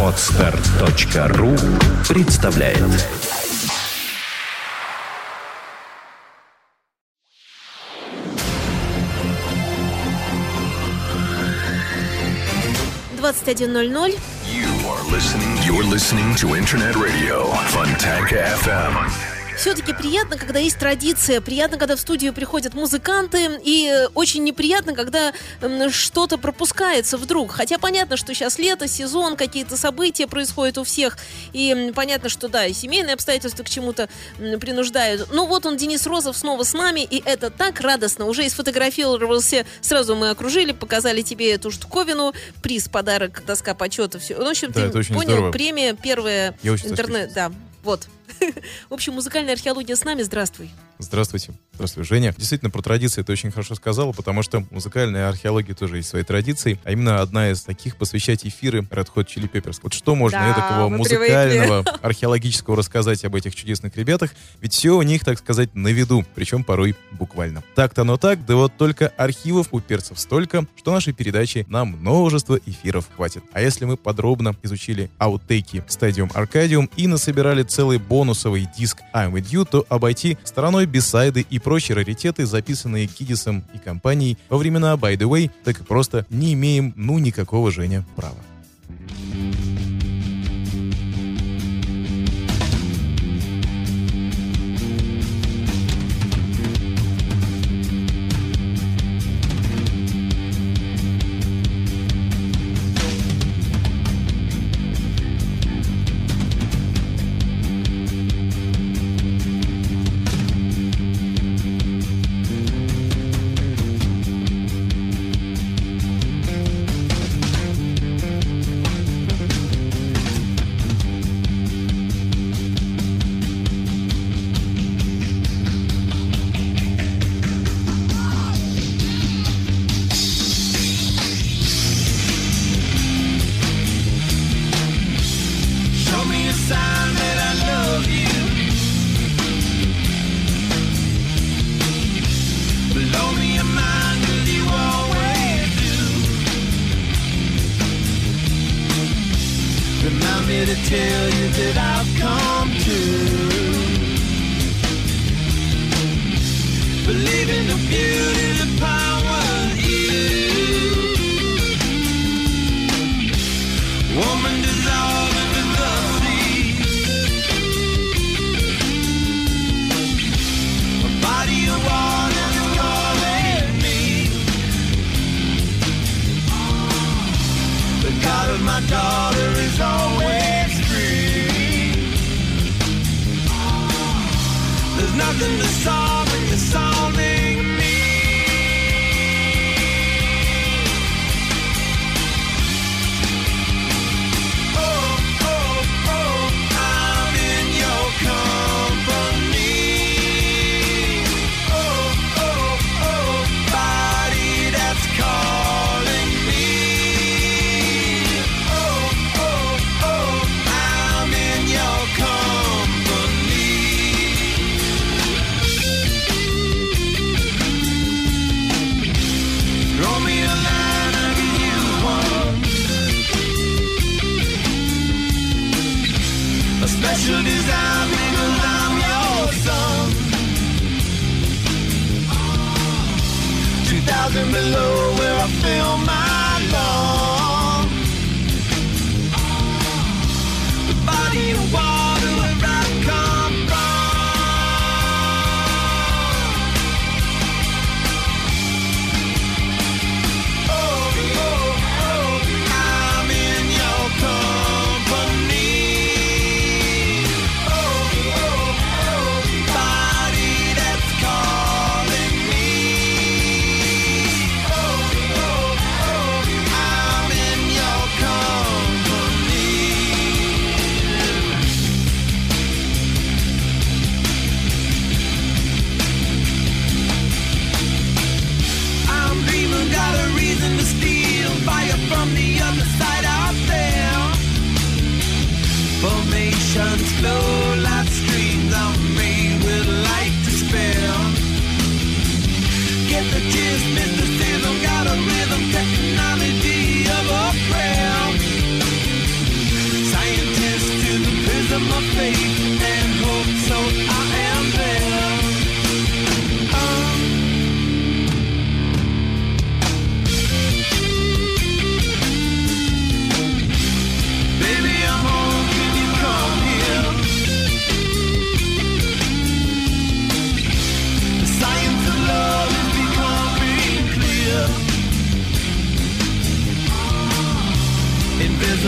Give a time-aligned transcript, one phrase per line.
[0.00, 1.56] Отстар.ру
[2.08, 2.78] представляет
[13.16, 14.12] Двадцать один ноль ноль.
[14.46, 15.58] You are listening.
[15.66, 19.33] You're listening to Internet Radio Fontanka FM.
[19.56, 24.94] Все-таки приятно, когда есть традиция, приятно, когда в студию приходят музыканты, и э, очень неприятно,
[24.94, 25.32] когда
[25.90, 27.52] что-то пропускается вдруг.
[27.52, 31.16] Хотя понятно, что сейчас лето, сезон, какие-то события происходят у всех,
[31.52, 34.08] и понятно, что да, и семейные обстоятельства к чему-то
[34.60, 35.32] принуждают.
[35.32, 38.26] Но вот он, Денис Розов, снова с нами, и это так радостно.
[38.26, 44.34] Уже и сфотографировался, сразу мы окружили, показали тебе эту штуковину, приз, подарок, доска почета, все.
[44.36, 45.52] В общем, Да, ты понял, здорово.
[45.52, 48.08] премия первая Я очень интернет, да, вот.
[48.88, 50.22] В общем, музыкальная археология с нами.
[50.22, 50.70] Здравствуй.
[50.98, 51.52] Здравствуйте.
[51.74, 52.32] Здравствуй, Женя.
[52.36, 56.78] Действительно, про традиции ты очень хорошо сказала, потому что музыкальная археология тоже есть свои традиции,
[56.84, 59.80] а именно одна из таких посвящать эфиры Red Hot Chili Peppers.
[59.82, 64.30] Вот что можно Да, такого музыкального, археологического рассказать об этих чудесных ребятах?
[64.60, 67.64] Ведь все у них, так сказать, на виду, причем порой буквально.
[67.74, 72.58] Так-то оно так, да вот только архивов у перцев столько, что нашей передачи на множество
[72.66, 73.42] эфиров хватит.
[73.52, 79.50] А если мы подробно изучили аутейки Stadium Arcadium и насобирали целый бонусовый диск I'm With
[79.50, 85.16] You, то обойти стороной бисайды и прочие раритеты, записанные Кидисом и компанией во времена By
[85.16, 88.36] The Way, так и просто не имеем, ну, никакого, Женя, права.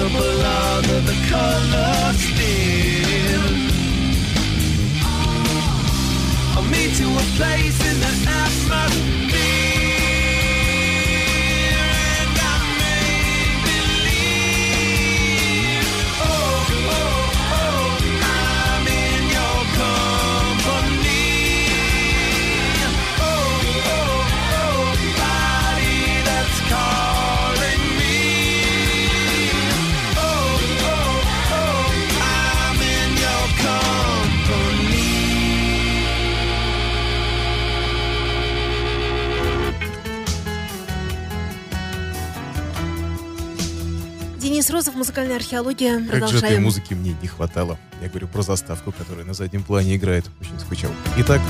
[0.08, 3.46] Visible under the color still.
[6.56, 9.15] I'll meet you a place in the atmosphere.
[44.66, 46.04] Денис Розов, музыкальная археология.
[46.10, 47.78] Как же этой музыки мне не хватало.
[48.02, 50.24] Я говорю про заставку, которая на заднем плане играет.
[50.40, 50.90] Очень скучал.
[51.18, 51.40] Итак,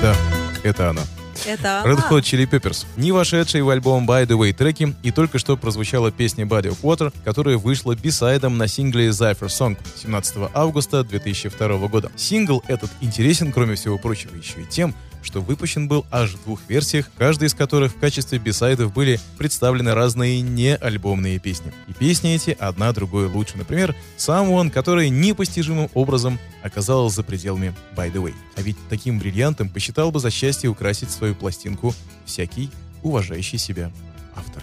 [0.00, 0.14] да,
[0.62, 1.02] это она.
[1.44, 2.08] Это Red она.
[2.08, 2.86] Hot Chili Peppers.
[2.96, 6.80] Не вошедшие в альбом By The Way треки, и только что прозвучала песня Body of
[6.82, 12.12] Water, которая вышла бисайдом на сингле Cypher Song 17 августа 2002 года.
[12.14, 16.60] Сингл этот интересен, кроме всего прочего, еще и тем, что выпущен был аж в двух
[16.68, 21.72] версиях, каждая из которых в качестве бисайдов были представлены разные неальбомные песни.
[21.88, 23.58] И песни эти одна другой лучше.
[23.58, 28.34] Например, Someone, которая непостижимым образом оказалась за пределами By The Way.
[28.56, 31.94] А ведь таким бриллиантом посчитал бы за счастье украсить свою пластинку
[32.24, 32.70] всякий
[33.02, 33.90] уважающий себя
[34.36, 34.62] автор.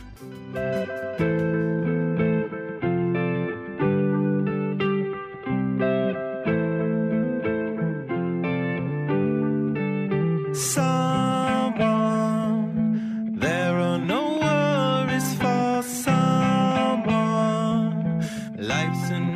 [0.53, 1.46] someone.
[18.87, 19.26] nights and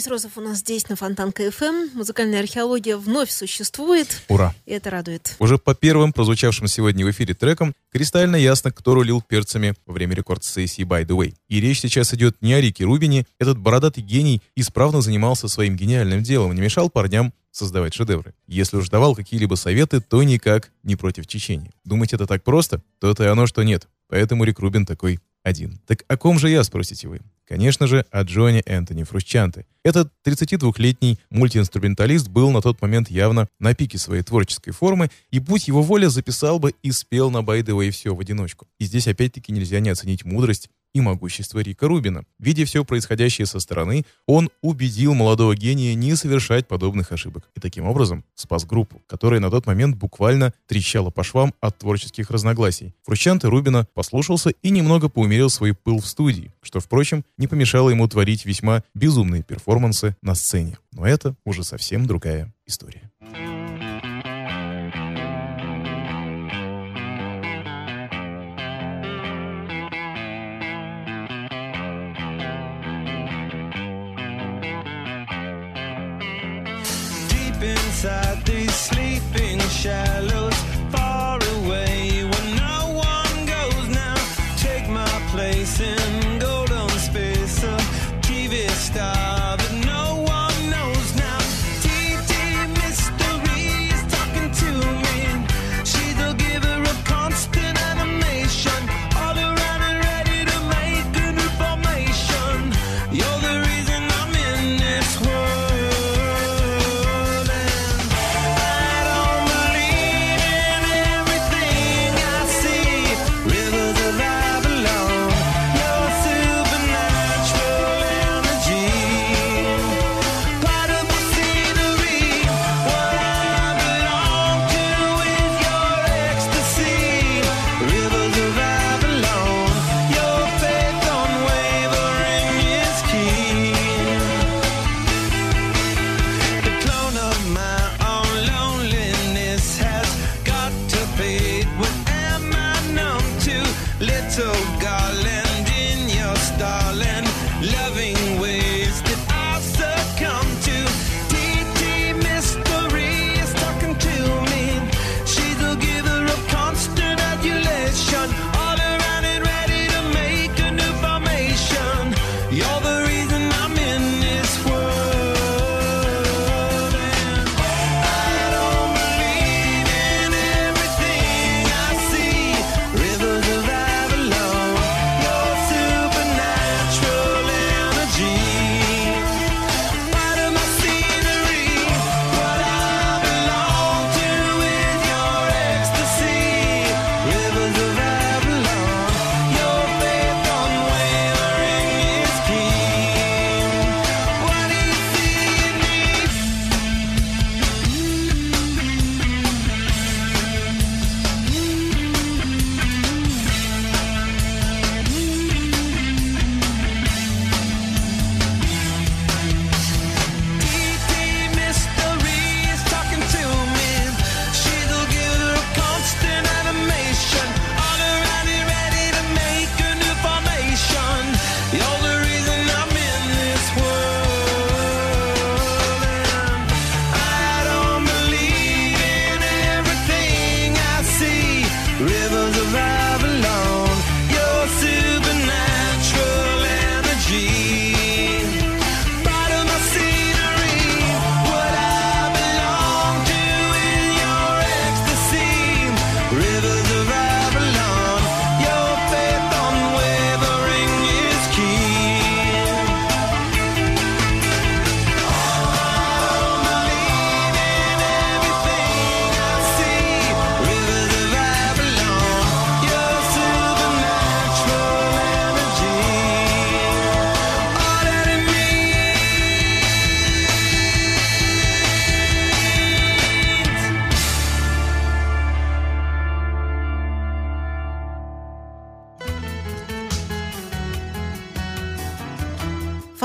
[0.00, 1.90] Денис Розов у нас здесь на Фонтан КФМ.
[1.92, 4.22] Музыкальная археология вновь существует.
[4.28, 4.54] Ура!
[4.64, 5.36] И это радует.
[5.38, 10.14] Уже по первым прозвучавшим сегодня в эфире трекам кристально ясно, кто рулил перцами во время
[10.14, 11.34] рекорд-сессии «By the Way».
[11.48, 13.26] И речь сейчас идет не о Рике Рубине.
[13.38, 18.32] Этот бородатый гений исправно занимался своим гениальным делом, не мешал парням создавать шедевры.
[18.46, 21.72] Если уж давал какие-либо советы, то никак не против Чечени.
[21.84, 22.80] Думать это так просто?
[23.00, 23.86] То-то и оно, что нет.
[24.08, 25.78] Поэтому Рик Рубин такой один.
[25.86, 27.20] Так о ком же я, спросите вы?
[27.50, 29.66] Конечно же, о Джоне Энтони Фрусчанте.
[29.82, 35.66] Этот 32-летний мультиинструменталист был на тот момент явно на пике своей творческой формы, и будь
[35.66, 38.68] его воля, записал бы и спел на the Way все в одиночку.
[38.78, 42.24] И здесь опять-таки нельзя не оценить мудрость и могущество Рика Рубина.
[42.38, 47.48] Видя все происходящее со стороны, он убедил молодого гения не совершать подобных ошибок.
[47.54, 52.30] И таким образом спас группу, которая на тот момент буквально трещала по швам от творческих
[52.30, 52.94] разногласий.
[53.04, 58.08] Фрущанте Рубина послушался и немного поумерил свой пыл в студии, что, впрочем, не помешало ему
[58.08, 60.78] творить весьма безумные перформансы на сцене.
[60.92, 63.10] Но это уже совсем другая история.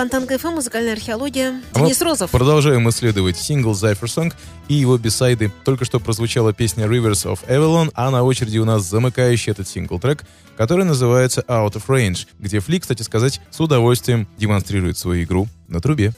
[0.06, 1.64] Фонтанка FM, музыкальная археология.
[1.74, 2.30] А Денис Розов.
[2.30, 4.32] Продолжаем исследовать сингл Zephyr Song
[4.68, 5.52] и его B-side ы.
[5.64, 10.24] Только что прозвучала песня Rivers of Avalon, а на очереди у нас замыкающий этот сингл-трек,
[10.58, 15.82] который называется Out of Range, где Фли, кстати сказать, с удовольствием демонстрирует свою игру на
[15.82, 16.14] трубе.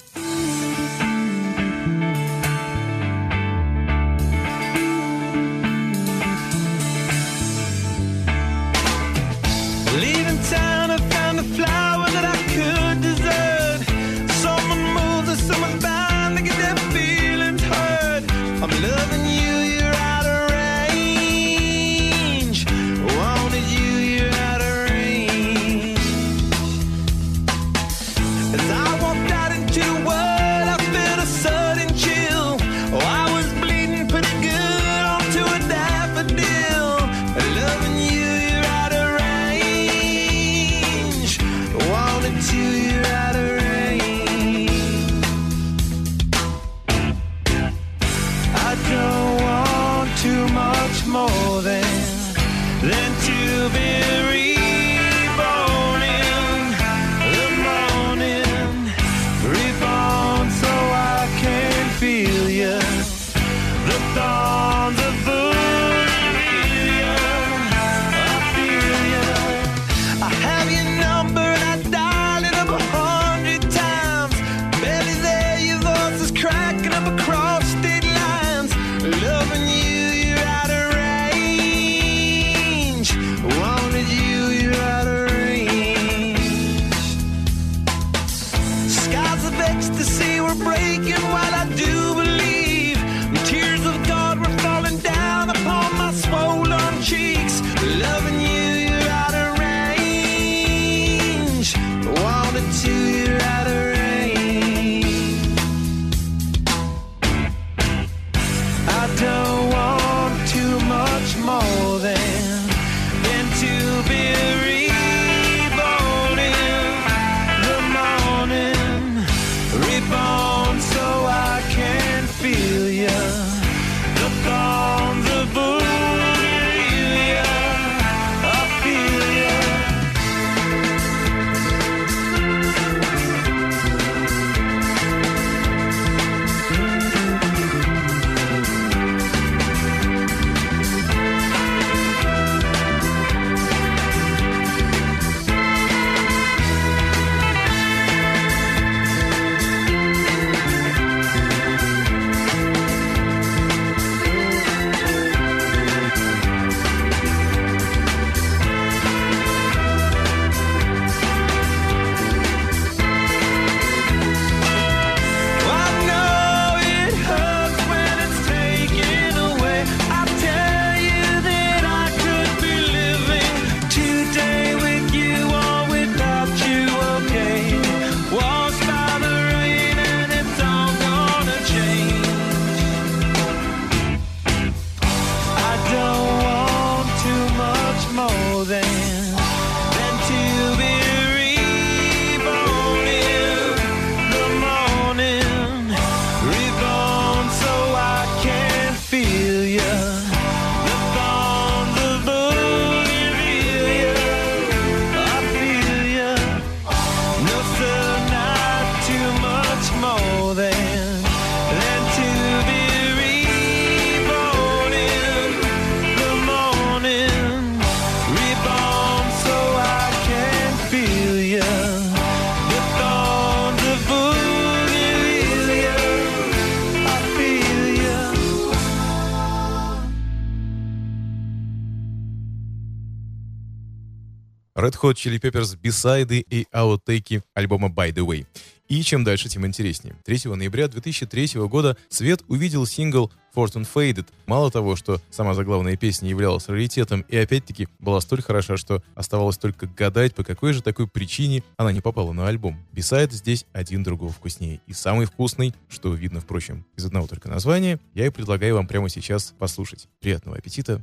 [235.08, 238.46] Hot Chili Peppers бисайды и аутейки альбома By The Way.
[238.89, 240.15] И чем дальше, тем интереснее.
[240.26, 244.26] 3 ноября 2003 года свет увидел сингл Fortune Faded.
[244.48, 249.58] Мало того, что сама заглавная песня являлась раритетом и опять-таки была столь хороша, что оставалось
[249.58, 252.78] только гадать, по какой же такой причине она не попала на альбом.
[252.91, 254.82] Бисайд здесь один другого вкуснее.
[254.88, 259.08] И самый вкусный, что видно, впрочем, из одного только названия, я и предлагаю вам прямо
[259.08, 260.10] сейчас послушать.
[260.20, 261.02] Приятного аппетита,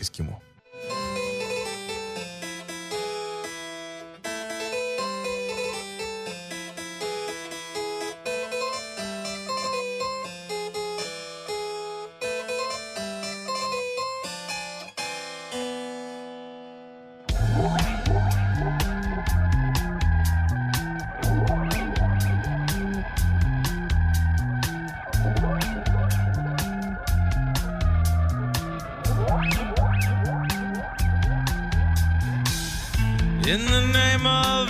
[0.00, 0.40] эскимо.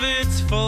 [0.04, 0.63] its full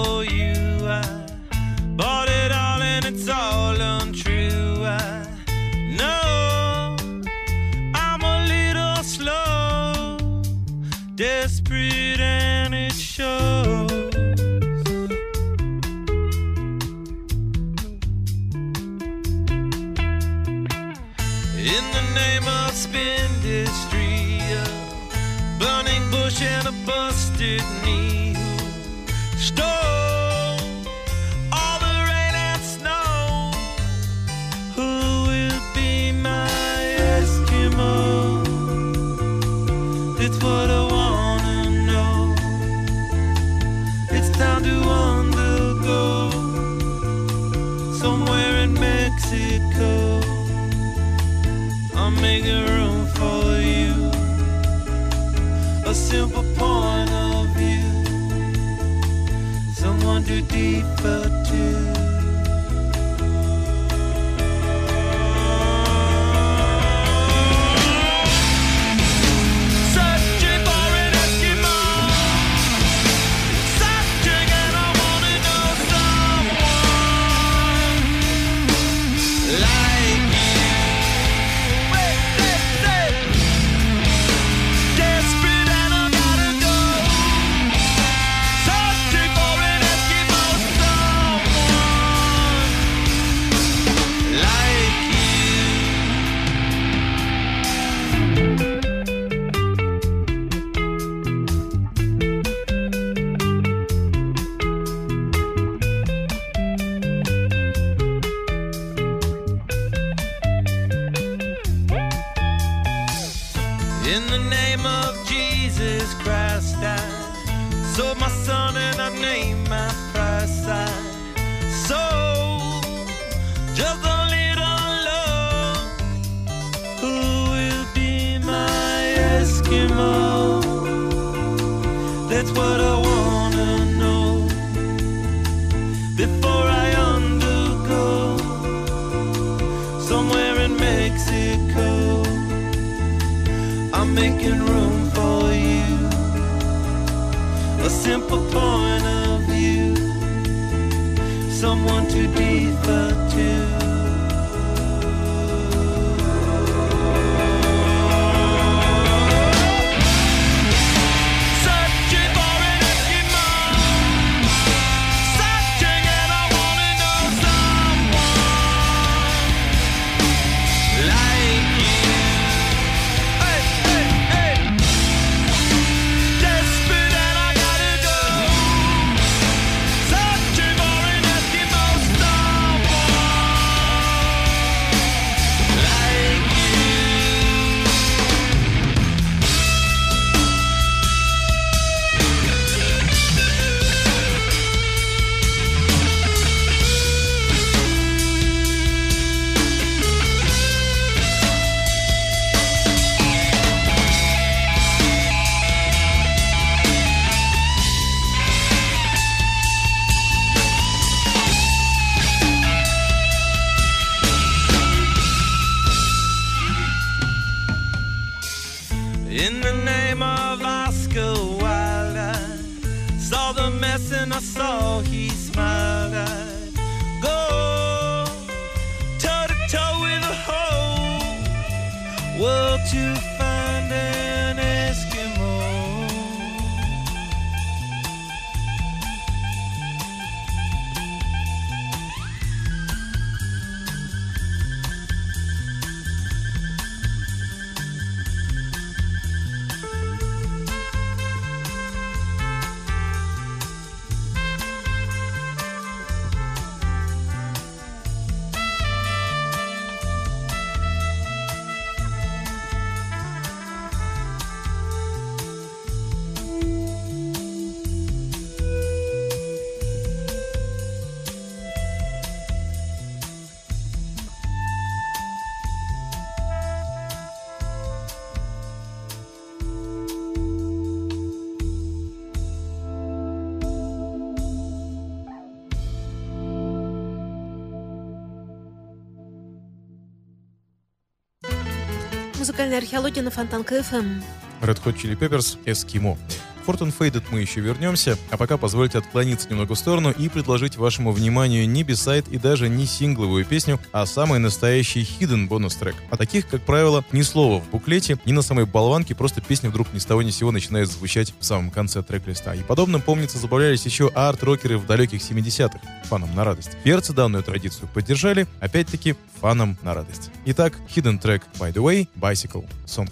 [292.66, 294.22] музыкальная археология на Фонтанка FM.
[294.62, 296.18] Red Hot Chili Peppers «Эскимо».
[296.66, 301.12] Fortune Faded мы еще вернемся, а пока позвольте отклониться немного в сторону и предложить вашему
[301.12, 305.94] вниманию не бисайд и даже не сингловую песню, а самый настоящий hidden бонус-трек.
[306.10, 309.92] А таких, как правило, ни слова в буклете, ни на самой болванке, просто песня вдруг
[309.92, 312.54] ни с того ни с сего начинает звучать в самом конце трек-листа.
[312.54, 316.70] И подобным, помнится, забавлялись еще арт-рокеры в далеких 70-х, фанам на радость.
[316.82, 320.30] Перцы данную традицию поддержали, опять-таки, фанам на радость.
[320.46, 323.10] Итак, hidden трек By the Way, Bicycle Song.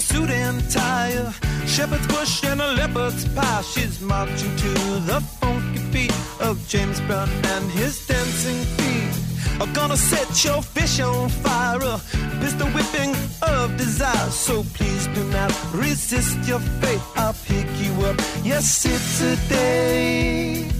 [0.00, 3.62] A suit and tie, a shepherd's bush and a leopard's pie.
[3.62, 4.72] She's marching to
[5.10, 9.12] the funky beat of James Brown and his dancing feet.
[9.60, 12.00] I'm gonna set your fish on fire, a
[12.40, 14.30] pistol whipping of desire.
[14.30, 17.02] So please do not resist your fate.
[17.16, 18.16] I'll pick you up.
[18.42, 20.79] Yes, it's a day.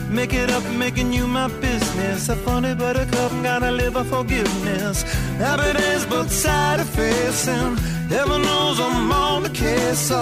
[0.11, 2.27] Make it up, making you my business.
[2.27, 5.03] A funny buttercup, gotta live a forgiveness.
[5.37, 7.77] Happy days, both side of facing.
[8.09, 9.99] Heaven knows I'm on the case.
[9.99, 10.21] So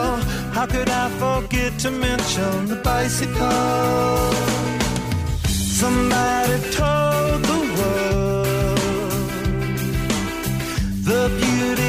[0.54, 4.32] how could I forget to mention the bicycle?
[5.82, 9.30] Somebody told the world
[11.10, 11.89] the beauty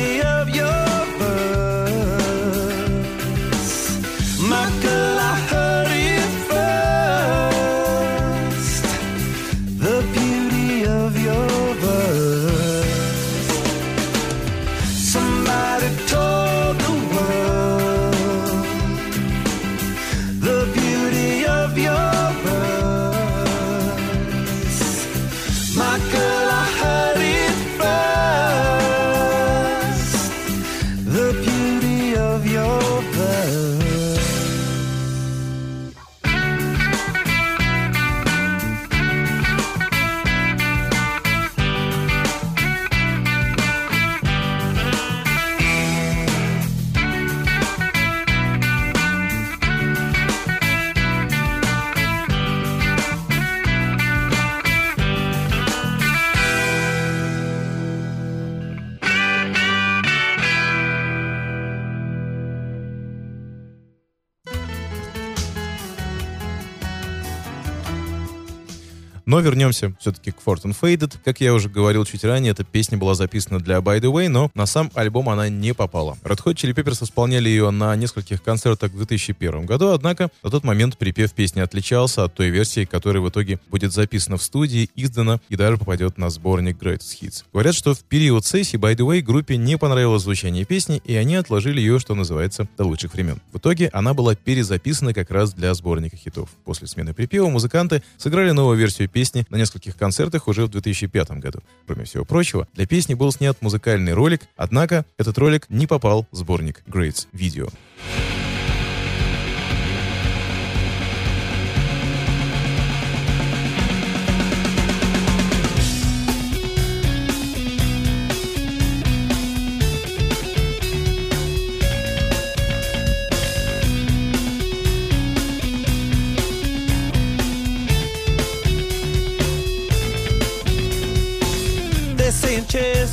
[69.26, 71.16] Но вернемся все-таки к Fortune Faded.
[71.24, 74.50] Как я уже говорил чуть ранее, эта песня была записана для By The Way, но
[74.54, 76.18] на сам альбом она не попала.
[76.22, 80.64] Red Hot Chili Peppers исполняли ее на нескольких концертах в 2001 году, однако на тот
[80.64, 85.40] момент припев песни отличался от той версии, которая в итоге будет записана в студии, издана
[85.48, 87.44] и даже попадет на сборник Greatest Hits.
[87.52, 91.36] Говорят, что в период сессии By The Way группе не понравилось звучание песни, и они
[91.36, 93.40] отложили ее, что называется, до лучших времен.
[93.52, 96.48] В итоге она была перезаписана как раз для сборника хитов.
[96.64, 99.19] После смены припева музыканты сыграли новую версию песни
[99.50, 101.60] на нескольких концертах уже в 2005 году.
[101.86, 106.36] Кроме всего прочего, для песни был снят музыкальный ролик, однако этот ролик не попал в
[106.36, 107.72] сборник Greats Video.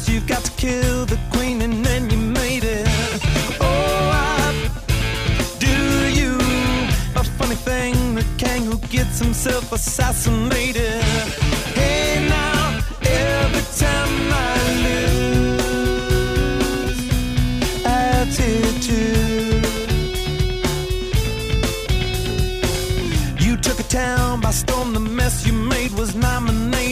[0.07, 2.87] You got to kill the queen and then you made it.
[3.59, 4.69] Oh, I
[5.59, 6.37] do you.
[7.37, 11.03] Funny thing, the king who gets himself assassinated.
[11.75, 15.77] Hey now, every time I lose,
[17.85, 19.65] attitude.
[23.39, 26.86] You took a town by storm, the mess you made was nominated.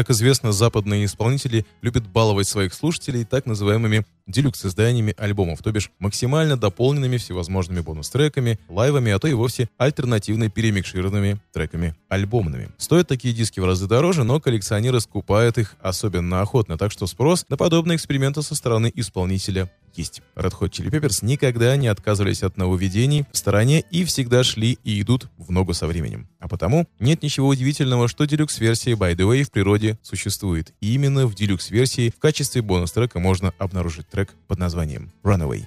[0.00, 6.56] Как известно, западные исполнители любят баловать своих слушателей так называемыми делюкс-изданиями альбомов, то бишь максимально
[6.56, 12.70] дополненными всевозможными бонус-треками, лайвами, а то и вовсе альтернативно перемикшированными треками альбомными.
[12.78, 17.44] Стоят такие диски в разы дороже, но коллекционеры скупают их особенно охотно, так что спрос
[17.50, 20.22] на подобные эксперименты со стороны исполнителя есть.
[20.36, 25.00] Red Hot Chili Peppers никогда не отказывались от нововведений в стороне и всегда шли и
[25.00, 26.28] идут в ногу со временем.
[26.38, 30.72] А потому нет ничего удивительного, что делюкс-версия By The Way в природе существует.
[30.80, 35.64] И именно в делюкс-версии в качестве бонус-трека можно обнаружить трек под названием Runaway.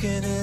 [0.00, 0.37] looking at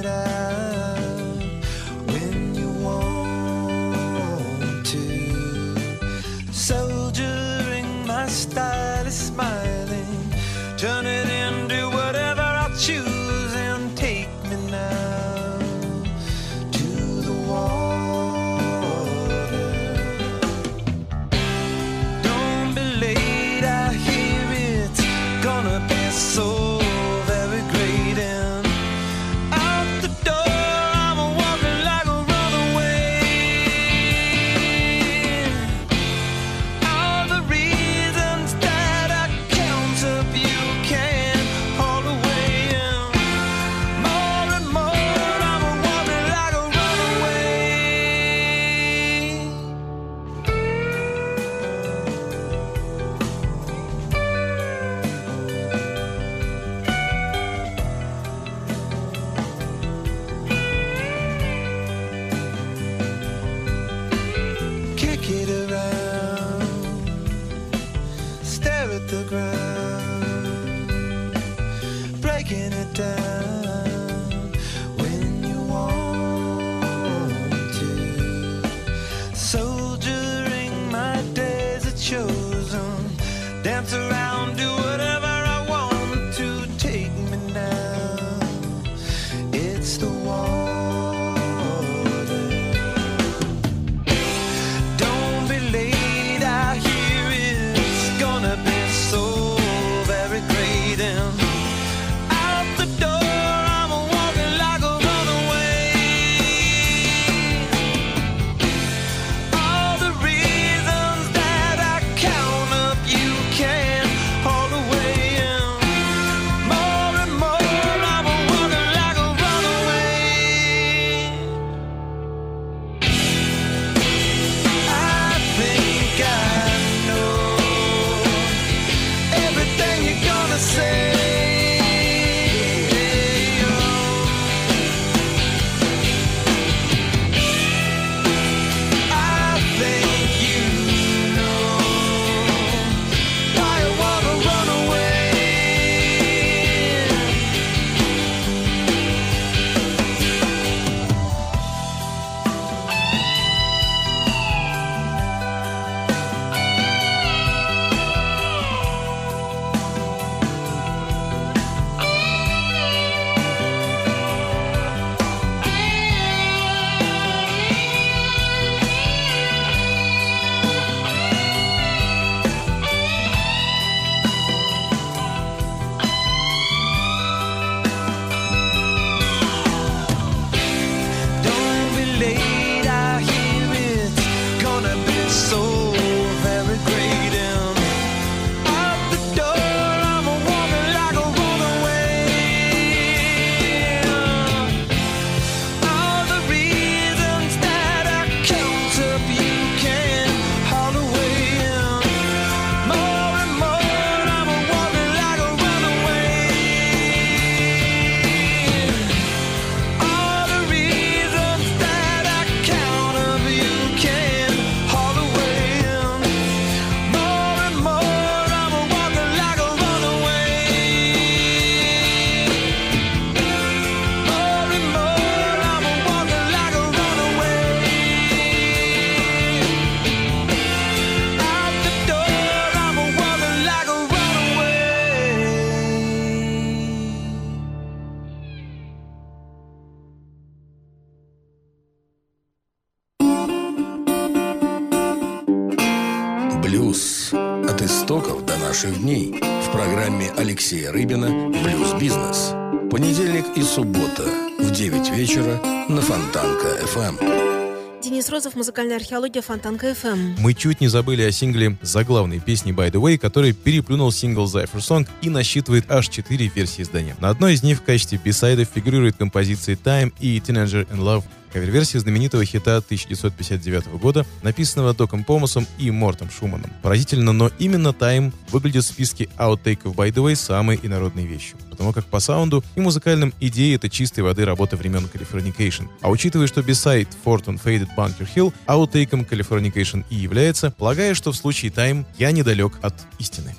[247.76, 249.34] От истоков до наших дней.
[249.34, 252.54] В программе Алексея Рыбина «Блюз-бизнес».
[252.90, 254.24] Понедельник и суббота
[254.60, 255.60] в 9 вечера
[255.90, 258.02] на Фонтанка FM.
[258.02, 260.42] Денис Розов, музыкальная археология, Фонтанка FM.
[260.42, 264.78] Мы чуть не забыли о сингле заглавной песни By the Way, который переплюнул сингл Zephyr
[264.78, 267.18] Song и насчитывает аж 4 версии издания.
[267.20, 271.26] На одной из них в качестве B-side ов фигурируют композиции Time и Teenager in Love,
[271.56, 276.70] кавер-версии знаменитого хита 1959 года, написанного Доком Помусом и Мортом Шуманом.
[276.82, 281.58] Поразительно, но именно Time выглядит в списке outtake ов By the Way самой инородной вещью,
[281.72, 285.88] потому как по саунду и музыкальным идее это чистой воды работа времен Californication.
[286.02, 291.38] А учитывая, что B-side Fortune Faded Bunker Hill аутейком Californication и является, полагаю, что в
[291.38, 293.56] случае Time я недалек от истины.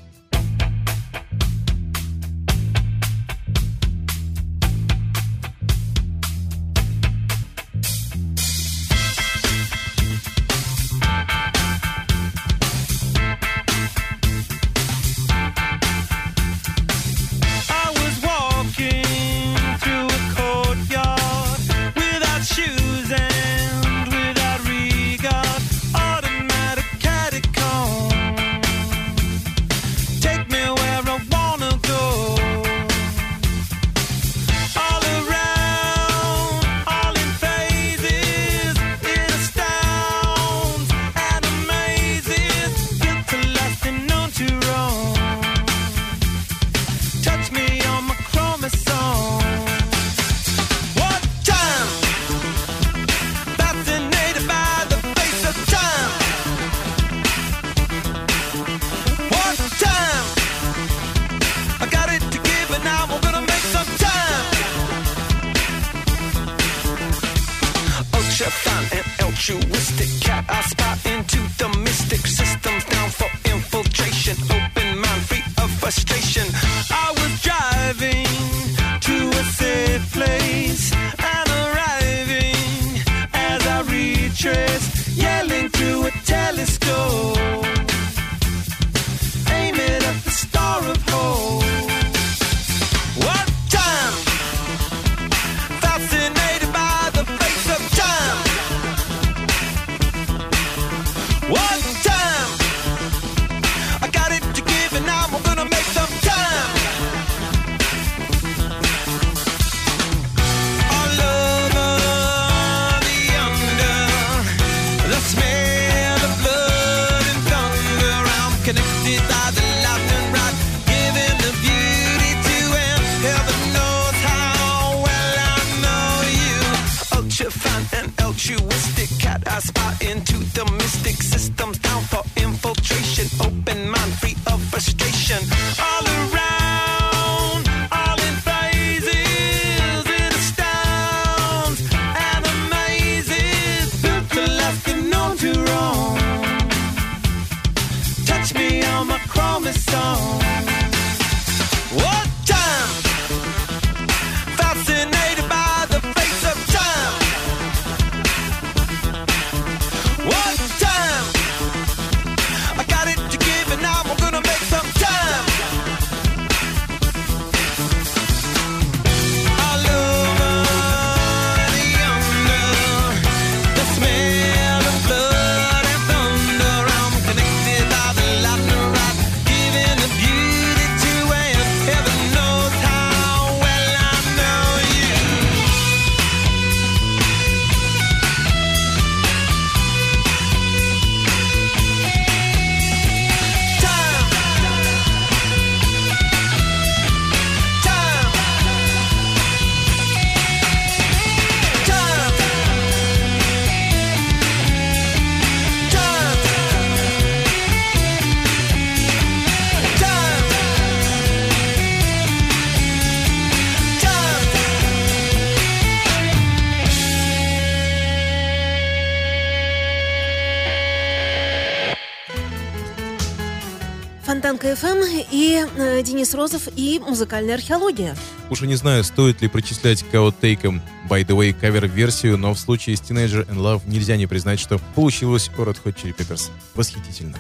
[226.27, 228.17] Денис Розов и музыкальная археология.
[228.51, 232.59] Уж и не знаю, стоит ли причислять к аутейкам By the Way кавер-версию, но в
[232.59, 236.51] случае с Teenager in Love нельзя не признать, что получилось у Red Hot Chili Peppers.
[236.75, 237.37] Восхитительно.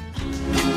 [0.55, 0.76] Each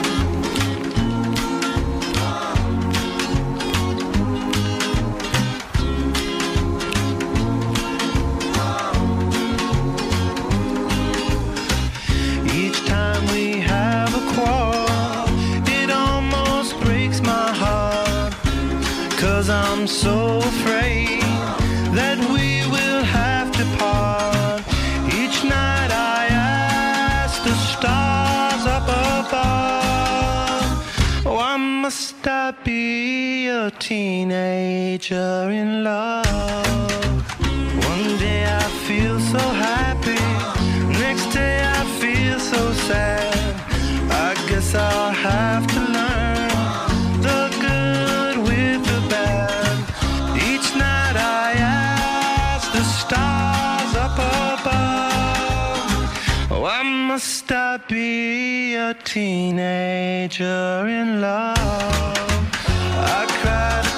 [19.49, 21.21] I'm so afraid
[21.95, 24.61] that we will have to part.
[25.21, 28.87] Each night I ask the stars up
[29.23, 30.65] above,
[31.25, 37.23] why must I be a teenager in love?
[37.91, 40.21] One day I feel so happy,
[40.99, 43.55] next day I feel so sad.
[44.11, 45.68] I guess I'll have
[57.19, 61.57] must I be a teenager in love?
[62.95, 63.88] I cried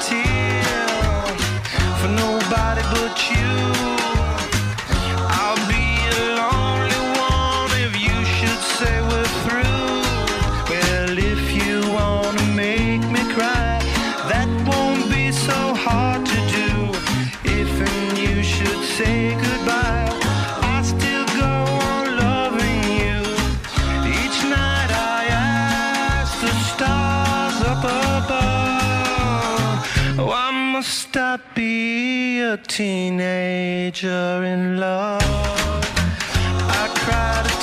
[32.51, 35.21] a teenager in love?
[35.23, 37.60] I cried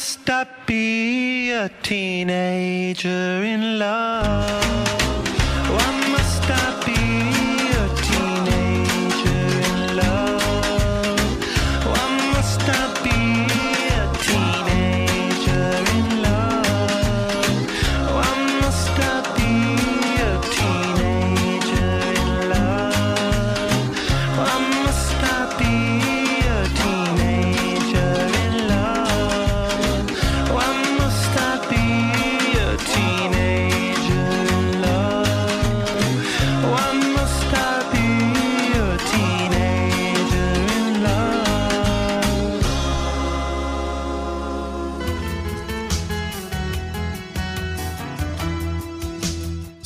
[0.00, 5.09] must I be a teenager in love?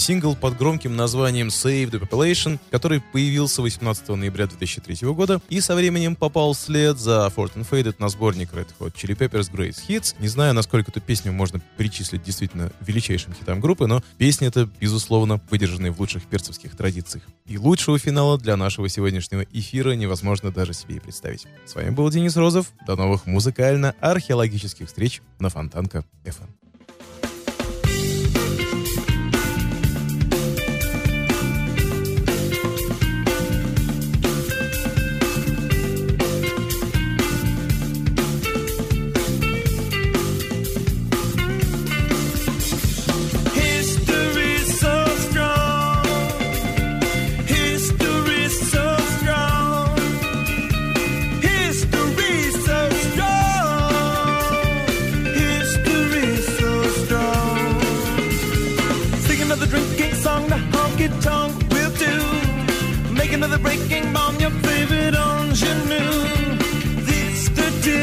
[0.04, 5.74] Сингл под громким названием Save the Population, который появился 18 ноября 2003 года и со
[5.74, 10.14] временем попал вслед за Fortune Faded на сборник Red Hot Chili Peppers Great Hits.
[10.18, 15.40] Не знаю, насколько эту песню можно причислить действительно величайшим хитам группы, но песня эта, безусловно,
[15.48, 17.24] выдержанная в лучших перцевских традициях.
[17.46, 21.46] И лучшего финала для нашего сегодняшнего эфира невозможно даже себе и представить.
[21.64, 22.72] С вами был Денис Розов.
[22.86, 26.63] До новых музыкально-археологических встреч на Фонтанка FM.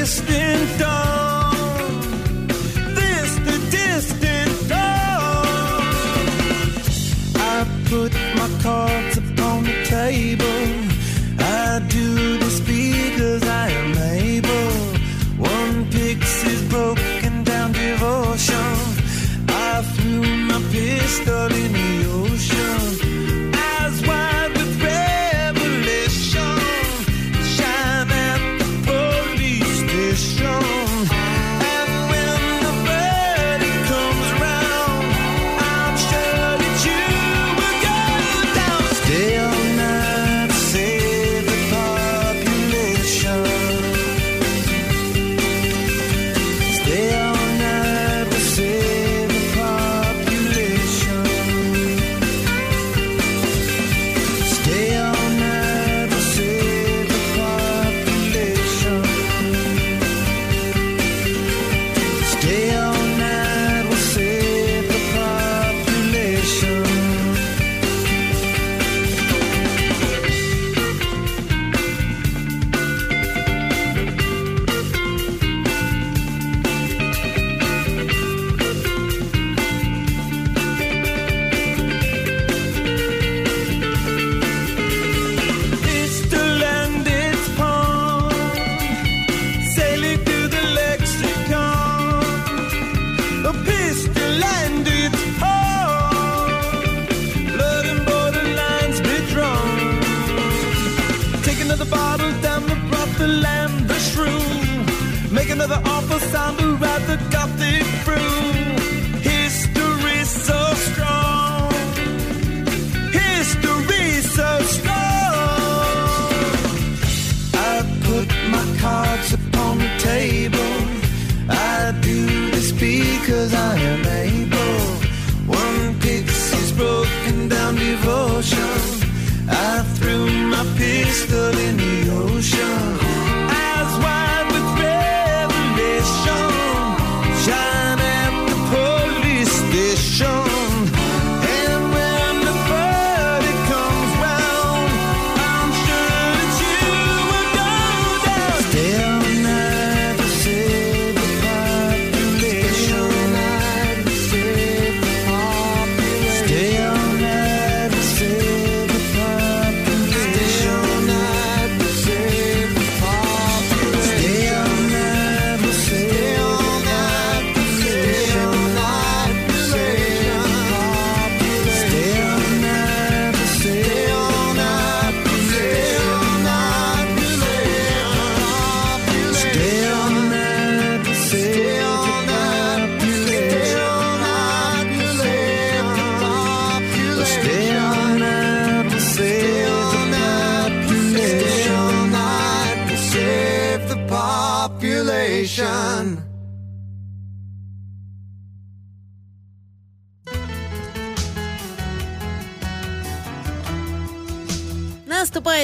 [0.02, 2.48] Distant dawn.
[2.98, 5.86] This the distant dawn.
[7.54, 7.58] I
[7.92, 10.70] put my cards upon the table.
[11.38, 13.92] I do this because I am
[14.26, 14.74] able.
[15.38, 18.74] One pixie's broken down devotion.
[19.50, 21.51] I threw my pistol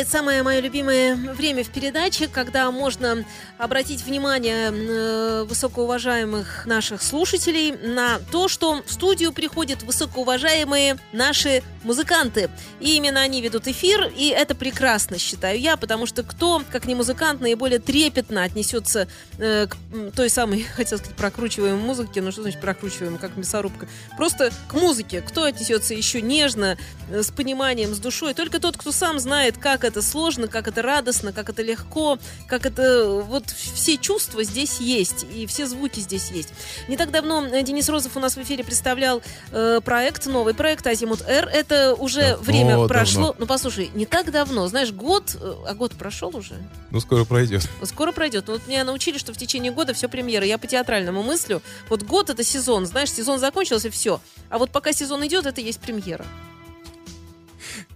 [0.07, 3.25] Наступает самое мое любимое время в передаче, когда можно
[3.57, 12.49] обратить внимание э, высокоуважаемых наших слушателей на то, что в студию приходят высокоуважаемые наши музыканты.
[12.79, 16.93] И именно они ведут эфир, и это прекрасно, считаю я, потому что кто, как не
[16.93, 19.07] музыкант, наиболее трепетно отнесется
[19.39, 19.77] э, к
[20.15, 25.21] той самой, хотел сказать, прокручиваемой музыке, ну что значит прокручиваемой, как мясорубка, просто к музыке,
[25.21, 26.77] кто отнесется еще нежно,
[27.09, 30.81] э, с пониманием, с душой, только тот, кто сам знает, как это сложно, как это
[30.81, 36.29] радостно, как это легко, как это, вот все чувства здесь есть, и все звуки здесь
[36.31, 36.49] есть.
[36.87, 39.21] Не так давно э, Денис Розов у нас в эфире представлял
[39.51, 41.47] э, проект, новый проект Азимут Р.
[41.47, 42.87] Это уже Давно, время давно.
[42.87, 43.35] прошло.
[43.37, 46.55] Ну, послушай, не так давно, знаешь, год, э, а год прошел уже?
[46.91, 47.67] Ну, скоро пройдет.
[47.83, 48.45] Скоро пройдет.
[48.47, 50.45] Ну, Вот меня научили, что в течение года все премьера.
[50.45, 51.61] Я по театральному мыслю.
[51.89, 52.85] Вот год это сезон.
[52.85, 54.19] Знаешь, сезон закончился, все.
[54.49, 56.25] А вот пока сезон идет, это и есть премьера.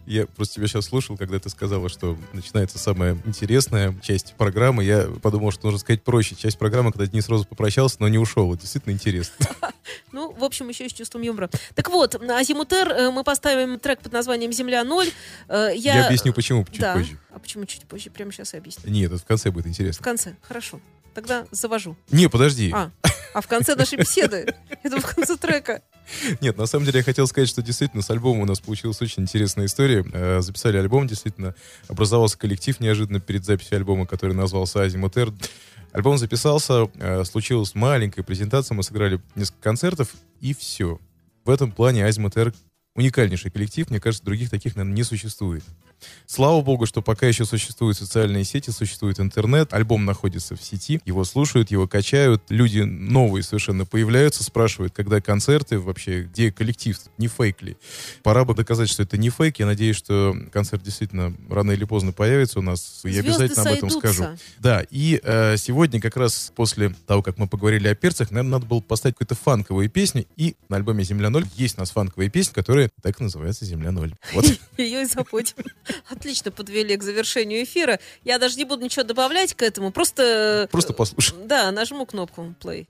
[0.05, 4.84] Я просто тебя сейчас слушал, когда ты сказала, что начинается самая интересная часть программы.
[4.84, 6.36] Я подумал, что нужно сказать проще.
[6.36, 8.51] Часть программы, когда Денис Розов попрощался, но не ушел.
[8.53, 9.34] Это действительно интересно.
[10.13, 11.49] Ну, в общем, еще и с чувством юмора.
[11.74, 15.07] Так вот, Азимутер э, мы поставим трек под названием «Земля ноль».
[15.49, 16.93] Э, Я, Я объясню, почему чуть да.
[16.93, 17.17] позже.
[17.34, 18.09] А почему чуть позже?
[18.09, 18.89] Прямо сейчас и объясню.
[18.91, 20.03] Нет, это в конце будет В интересно.
[20.03, 20.36] конце.
[20.43, 20.80] Хорошо.
[21.14, 21.97] Тогда завожу.
[22.12, 22.72] Не, подожди.
[22.74, 22.91] А,
[23.34, 24.53] а в конце нашей беседы?
[24.84, 25.82] Это в конце трека.
[26.41, 29.24] Нет, на самом деле я хотел сказать, что действительно с альбомом у нас получилась очень
[29.24, 30.05] интересная история.
[30.14, 31.55] Э, Записали альбом, действительно
[31.88, 35.34] образовался коллектив неожиданно перед записью альбома, который назвался Азимутер.
[35.93, 40.09] Альбом записался, э, случилась маленькая презентация, мы сыграли несколько концертов,
[40.39, 40.99] и все.
[41.43, 42.53] В этом плане Азимутер
[42.95, 45.64] уникальнейший коллектив, мне кажется, других таких, наверное, не существует.
[46.26, 51.24] Слава богу, что пока еще существуют социальные сети, существует интернет, альбом находится в сети, его
[51.24, 57.62] слушают, его качают, люди новые совершенно появляются, спрашивают, когда концерты, вообще, где коллектив, не фейк
[57.62, 57.78] ли.
[58.24, 62.12] Пора бы доказать, что это не фейк, я надеюсь, что концерт действительно рано или поздно
[62.12, 64.14] появится у нас, я Звезды обязательно об этом сойдутся.
[64.14, 64.38] скажу.
[64.60, 68.66] Да, и э, сегодня как раз после того, как мы поговорили о перцах, наверное, надо
[68.66, 72.54] было поставить какую-то фанковую песню, и на альбоме «Земля ноль» есть у нас фанковая песня,
[72.54, 74.14] которая так и называется «Земля ноль».
[74.34, 74.45] Вот.
[74.78, 75.56] Ее и забудем.
[76.10, 78.00] Отлично подвели к завершению эфира.
[78.24, 79.92] Я даже не буду ничего добавлять к этому.
[79.92, 80.68] Просто...
[80.72, 81.36] Просто послушай.
[81.46, 82.88] Да, нажму кнопку play.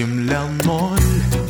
[0.00, 1.49] Земля ноль.